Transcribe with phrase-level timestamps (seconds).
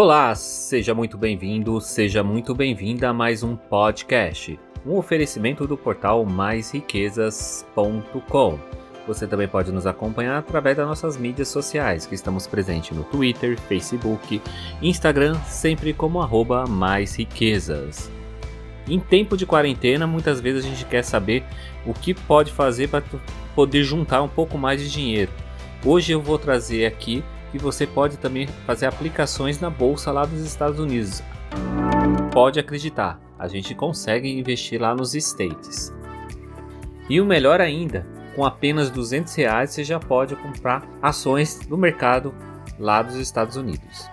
[0.00, 4.56] Olá, seja muito bem-vindo, seja muito bem-vinda a mais um podcast,
[4.86, 8.60] um oferecimento do portal maisriquezas.com.
[9.08, 13.58] Você também pode nos acompanhar através das nossas mídias sociais, que estamos presentes no Twitter,
[13.62, 14.40] Facebook,
[14.80, 18.08] Instagram, sempre como arroba mais riquezas.
[18.86, 21.42] Em tempo de quarentena, muitas vezes a gente quer saber
[21.84, 23.02] o que pode fazer para
[23.52, 25.32] poder juntar um pouco mais de dinheiro.
[25.84, 30.40] Hoje eu vou trazer aqui que você pode também fazer aplicações na bolsa lá dos
[30.40, 31.22] Estados Unidos.
[32.32, 35.92] Pode acreditar, a gente consegue investir lá nos States.
[37.08, 42.34] E o melhor ainda, com apenas 200 reais você já pode comprar ações no mercado
[42.78, 44.08] lá dos Estados Unidos.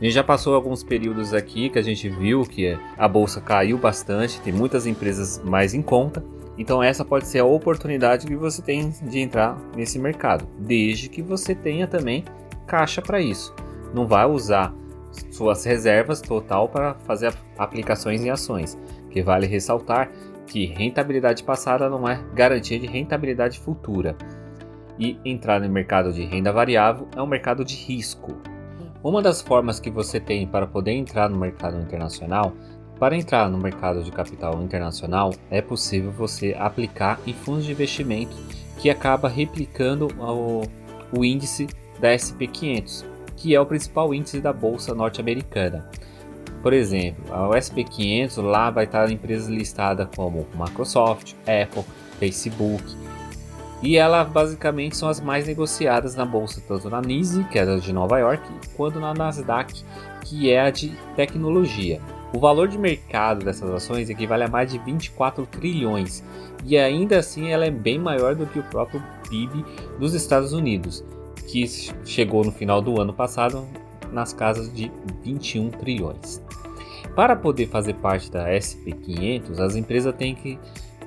[0.00, 3.76] A gente já passou alguns períodos aqui que a gente viu que a bolsa caiu
[3.76, 6.24] bastante, tem muitas empresas mais em conta.
[6.58, 11.22] Então essa pode ser a oportunidade que você tem de entrar nesse mercado, desde que
[11.22, 12.24] você tenha também
[12.66, 13.54] caixa para isso.
[13.94, 14.74] Não vai usar
[15.30, 18.78] suas reservas total para fazer aplicações em ações,
[19.10, 20.10] que vale ressaltar
[20.46, 24.16] que rentabilidade passada não é garantia de rentabilidade futura.
[24.98, 28.36] E entrar no mercado de renda variável é um mercado de risco.
[29.02, 32.52] Uma das formas que você tem para poder entrar no mercado internacional,
[33.00, 38.36] para entrar no mercado de capital internacional, é possível você aplicar em fundos de investimento
[38.76, 40.64] que acaba replicando o,
[41.10, 41.66] o índice
[41.98, 45.88] da SP500, que é o principal índice da bolsa norte-americana.
[46.62, 51.84] Por exemplo, a SP500 lá vai estar empresas listadas como Microsoft, Apple,
[52.18, 52.84] Facebook,
[53.82, 57.76] e elas basicamente são as mais negociadas na bolsa, tanto na NYSE, que é a
[57.76, 59.82] de Nova York, quanto na Nasdaq,
[60.20, 61.98] que é a de tecnologia.
[62.32, 66.22] O valor de mercado dessas ações equivale a mais de 24 trilhões,
[66.64, 69.64] e ainda assim ela é bem maior do que o próprio PIB
[69.98, 71.04] dos Estados Unidos,
[71.48, 71.66] que
[72.04, 73.66] chegou no final do ano passado
[74.12, 74.90] nas casas de
[75.24, 76.40] 21 trilhões.
[77.16, 80.58] Para poder fazer parte da SP500, as empresas têm que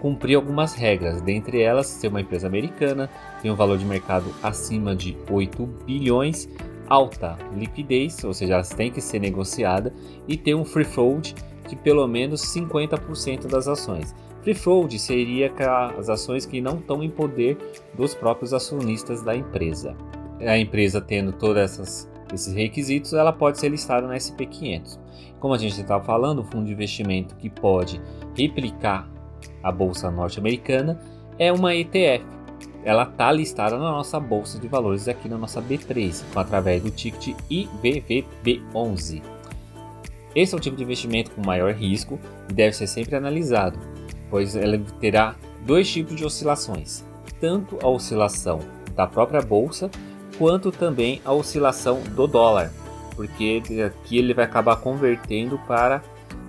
[0.01, 3.09] cumprir algumas regras, dentre elas ser uma empresa americana,
[3.41, 6.49] tem um valor de mercado acima de 8 bilhões,
[6.93, 9.91] alta liquidez, ou seja, elas têm que ser negociada
[10.27, 11.33] e ter um free float
[11.67, 14.13] de pelo menos 50% das ações.
[14.43, 15.51] Free float seria
[15.97, 17.57] as ações que não estão em poder
[17.95, 19.95] dos próprios acionistas da empresa.
[20.39, 24.99] A empresa tendo todos esses requisitos, ela pode ser listada na SP500.
[25.39, 27.99] Como a gente estava falando, o fundo de investimento que pode
[28.37, 29.09] replicar
[29.63, 30.99] a bolsa norte-americana,
[31.39, 32.25] é uma ETF.
[32.83, 37.35] Ela está listada na nossa bolsa de valores aqui na nossa B3, através do ticket
[37.49, 39.21] IVVB11.
[40.35, 43.79] Esse é um tipo de investimento com maior risco e deve ser sempre analisado,
[44.29, 45.35] pois ela terá
[45.65, 47.05] dois tipos de oscilações,
[47.39, 48.59] tanto a oscilação
[48.95, 49.89] da própria bolsa
[50.37, 52.71] quanto também a oscilação do dólar,
[53.15, 56.01] porque aqui ele vai acabar convertendo para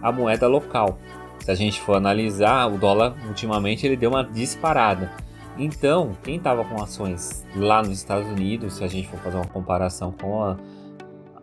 [0.02, 0.98] a moeda local
[1.44, 5.12] se a gente for analisar, o dólar ultimamente ele deu uma disparada.
[5.56, 9.46] Então, quem estava com ações lá nos Estados Unidos, se a gente for fazer uma
[9.46, 10.56] comparação com a,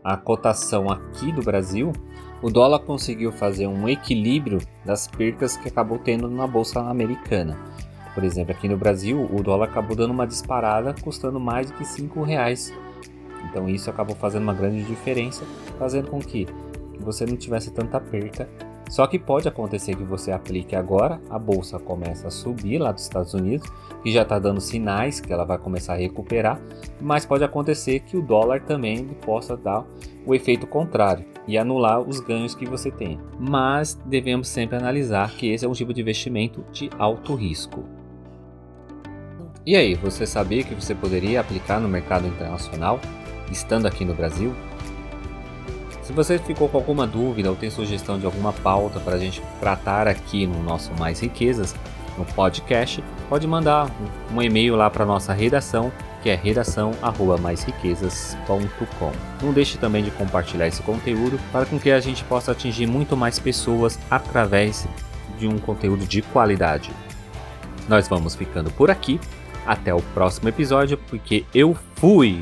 [0.04, 1.94] a cotação aqui do Brasil,
[2.42, 7.58] o dólar conseguiu fazer um equilíbrio das percas que acabou tendo na bolsa americana.
[8.14, 11.86] Por exemplo, aqui no Brasil, o dólar acabou dando uma disparada, custando mais de que
[11.86, 12.74] 5 reais.
[13.50, 15.46] Então isso acabou fazendo uma grande diferença,
[15.80, 16.46] fazendo com que
[17.00, 18.50] você não tivesse tanta perca
[18.92, 23.04] só que pode acontecer que você aplique agora, a bolsa começa a subir lá dos
[23.04, 23.66] Estados Unidos,
[24.04, 26.62] que já está dando sinais que ela vai começar a recuperar,
[27.00, 29.86] mas pode acontecer que o dólar também possa dar
[30.26, 33.18] o efeito contrário e anular os ganhos que você tem.
[33.40, 37.86] Mas devemos sempre analisar que esse é um tipo de investimento de alto risco.
[39.66, 43.00] E aí, você sabia que você poderia aplicar no mercado internacional
[43.50, 44.54] estando aqui no Brasil?
[46.12, 49.42] Se você ficou com alguma dúvida ou tem sugestão de alguma pauta para a gente
[49.62, 51.74] tratar aqui no nosso Mais Riquezas,
[52.18, 53.90] no podcast, pode mandar
[54.30, 55.90] um e-mail lá para nossa redação,
[56.22, 59.12] que é redação@maisriquezas.com.
[59.42, 63.40] Não deixe também de compartilhar esse conteúdo para que a gente possa atingir muito mais
[63.40, 64.86] pessoas através
[65.40, 66.92] de um conteúdo de qualidade.
[67.88, 69.18] Nós vamos ficando por aqui.
[69.66, 72.42] Até o próximo episódio, porque eu fui!